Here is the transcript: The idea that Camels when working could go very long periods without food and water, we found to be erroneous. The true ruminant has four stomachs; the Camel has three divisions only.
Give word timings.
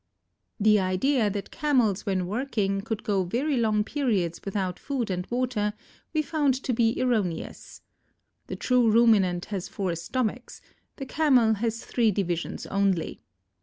The 0.59 0.79
idea 0.79 1.29
that 1.29 1.51
Camels 1.51 2.07
when 2.07 2.25
working 2.25 2.81
could 2.81 3.03
go 3.03 3.23
very 3.23 3.55
long 3.55 3.83
periods 3.83 4.41
without 4.43 4.79
food 4.79 5.11
and 5.11 5.27
water, 5.29 5.73
we 6.11 6.23
found 6.23 6.55
to 6.63 6.73
be 6.73 6.99
erroneous. 6.99 7.83
The 8.47 8.55
true 8.55 8.89
ruminant 8.89 9.45
has 9.53 9.67
four 9.67 9.93
stomachs; 9.95 10.59
the 10.95 11.05
Camel 11.05 11.53
has 11.61 11.85
three 11.85 12.09
divisions 12.09 12.65
only. 12.65 13.21